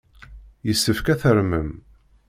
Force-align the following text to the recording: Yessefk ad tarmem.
Yessefk 0.67 1.07
ad 1.13 1.19
tarmem. 1.21 1.69